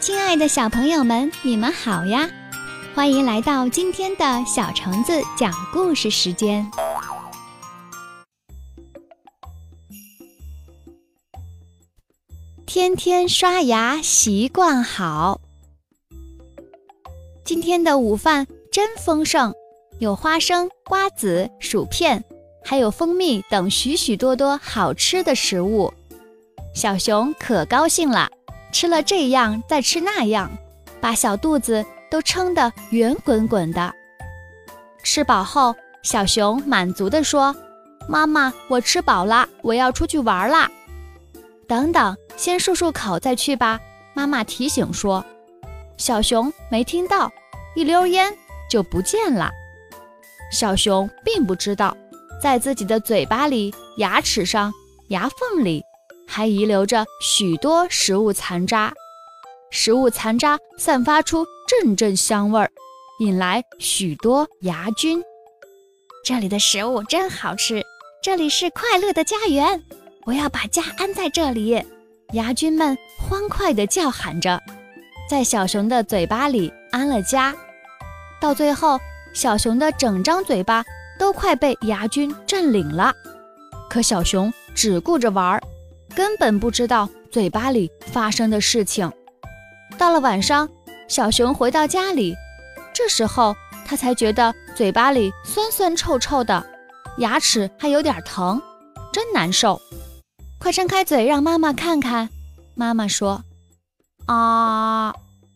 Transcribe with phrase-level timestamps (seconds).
[0.00, 2.26] 亲爱的小朋友们，你们好呀！
[2.94, 6.66] 欢迎来到今天的小橙子讲故事时间。
[12.64, 15.38] 天天刷牙习惯好。
[17.44, 19.52] 今天的午饭真丰盛，
[19.98, 22.24] 有花生、瓜子、薯片，
[22.64, 25.92] 还有蜂蜜等许许多多好吃的食物。
[26.74, 28.30] 小熊可高兴了，
[28.72, 30.50] 吃了这样再吃那样，
[31.00, 33.92] 把小肚子都撑得圆滚滚的。
[35.02, 37.54] 吃饱后，小熊满足地说
[38.08, 40.70] ：“妈妈，我吃饱了，我要出去玩啦。”
[41.66, 43.80] 等等，先漱漱口再去吧。
[44.14, 45.24] 妈妈提醒说。
[45.96, 47.30] 小熊没听到，
[47.76, 48.34] 一溜烟
[48.70, 49.50] 就不见了。
[50.50, 51.96] 小熊并不知道，
[52.42, 54.72] 在自己的嘴巴里、牙齿上、
[55.08, 55.82] 牙缝里。
[56.32, 58.94] 还遗留着许多食物残渣，
[59.72, 62.70] 食物残渣散发出阵阵香味儿，
[63.18, 65.20] 引来许多牙菌。
[66.24, 67.82] 这里的食物真好吃，
[68.22, 69.82] 这里是快乐的家园，
[70.24, 71.84] 我要把家安在这里。
[72.32, 74.60] 牙菌们欢快地叫喊着，
[75.28, 77.52] 在小熊的嘴巴里安了家。
[78.40, 79.00] 到最后，
[79.34, 80.84] 小熊的整张嘴巴
[81.18, 83.12] 都快被牙菌占领了，
[83.88, 85.60] 可小熊只顾着玩儿。
[86.20, 89.10] 根本不知道嘴巴里发生的事情。
[89.96, 90.68] 到了晚上，
[91.08, 92.34] 小熊回到家里，
[92.92, 96.62] 这时候他才觉得嘴巴里酸酸臭臭的，
[97.16, 98.60] 牙齿还有点疼，
[99.10, 99.80] 真难受。
[100.58, 102.28] 快张开嘴让妈妈看看。
[102.74, 103.42] 妈妈说
[104.28, 105.14] ：“啊！”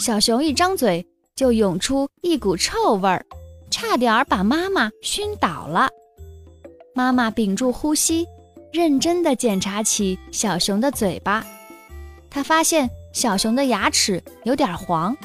[0.00, 3.26] 小熊一张嘴就涌出一股臭味儿，
[3.70, 5.90] 差点把妈妈熏倒了。
[6.94, 8.26] 妈妈屏住呼吸。
[8.72, 11.44] 认真地检查起小熊的嘴巴，
[12.28, 15.16] 他发现小熊的牙齿有点黄，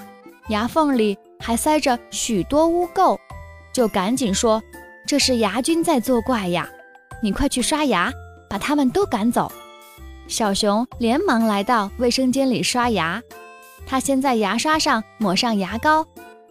[0.50, 3.18] 牙缝里还塞着许多污垢，
[3.74, 4.62] 就赶紧说
[5.06, 6.70] ：“这是牙菌在作怪呀！
[7.22, 8.12] 你快去刷牙，
[8.50, 9.52] 把它们都赶走。”
[10.28, 13.22] 小熊连忙来到卫生间里刷牙，
[13.86, 16.06] 他先在牙刷上抹上牙膏，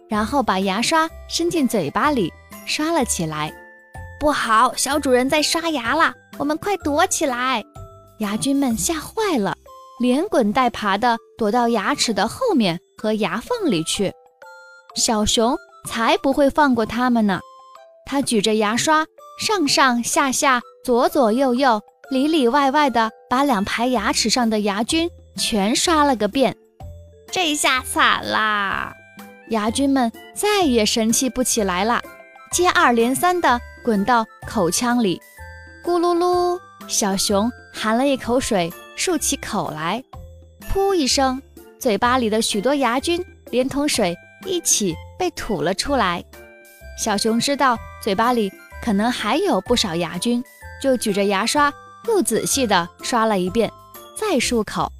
[0.07, 2.31] 然后把牙刷伸进嘴巴里
[2.67, 3.51] 刷了起来。
[4.19, 6.13] 不好，小主人在刷牙了。
[6.37, 7.63] 我们快躲起来！
[8.19, 9.55] 牙菌们吓坏了，
[9.99, 14.11] 连滚带爬地躲到牙齿的后面和牙缝里去。
[14.95, 17.39] 小熊才不会放过他们呢！
[18.05, 19.05] 他举着牙刷，
[19.39, 26.55] 上上下下、左左右右、里里外外地把两排牙齿上的牙菌全刷了个遍。
[27.31, 28.93] 这下惨啦！
[29.49, 32.01] 牙菌们再也神气不起来了，
[32.51, 35.21] 接二连三地滚到口腔里。
[35.83, 40.03] 咕噜噜，小熊含了一口水，漱起口来。
[40.71, 41.41] 噗一声，
[41.79, 44.15] 嘴巴里的许多牙菌连同水
[44.45, 46.23] 一起被吐了出来。
[46.99, 48.51] 小熊知道嘴巴里
[48.83, 50.43] 可能还有不少牙菌，
[50.79, 51.73] 就举着牙刷
[52.07, 53.71] 又仔细地刷了一遍，
[54.15, 54.91] 再漱口。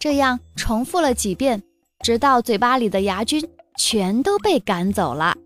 [0.00, 1.62] 这样重复了几遍，
[2.00, 5.36] 直到嘴巴里的牙菌全都被赶走了。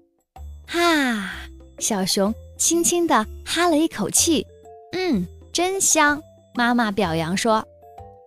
[0.66, 1.30] 哈，
[1.78, 4.46] 小熊轻轻地哈了一口气。
[5.12, 6.22] 嗯，真香！
[6.54, 7.62] 妈妈表扬说：“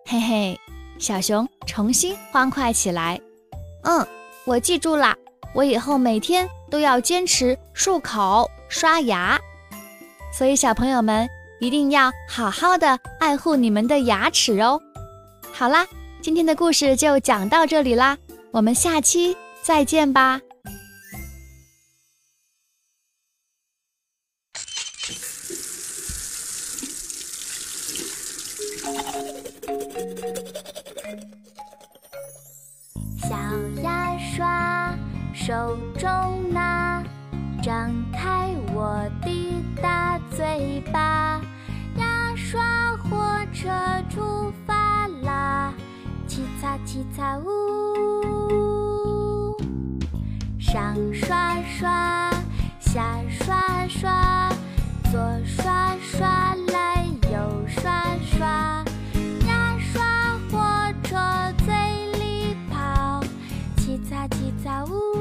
[0.06, 0.56] 嘿嘿，
[1.00, 3.20] 小熊重新欢快起来。”
[3.82, 4.06] 嗯，
[4.44, 5.12] 我记住了，
[5.52, 9.36] 我以后每天都要坚持漱口、刷牙。
[10.32, 11.28] 所以小朋友们
[11.60, 14.80] 一定要好好的爱护你们的牙齿哦。
[15.52, 15.84] 好啦，
[16.22, 18.16] 今天的故事就讲到这里啦，
[18.52, 20.40] 我们下期再见吧。
[33.18, 33.36] 小
[33.82, 34.94] 牙刷
[35.34, 36.08] 手中
[36.52, 37.02] 拿，
[37.62, 41.40] 张开我的大嘴巴，
[41.98, 43.18] 牙刷火
[43.52, 43.68] 车
[44.08, 45.74] 出发啦！
[46.26, 49.54] 七擦七擦呜，
[50.58, 52.30] 上刷刷，
[52.80, 54.50] 下刷刷，
[55.10, 56.65] 左刷刷。
[64.34, 65.15] Cita.